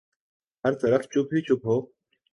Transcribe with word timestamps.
ہر 0.63 0.73
طرف 0.73 1.01
چپ 1.03 1.33
ہی 1.33 1.41
چپ 1.41 1.65
ہو۔ 1.65 1.77